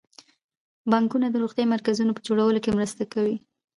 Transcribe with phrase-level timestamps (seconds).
[0.91, 3.35] بانکونه د روغتیايي مرکزونو په جوړولو کې مرسته کوي.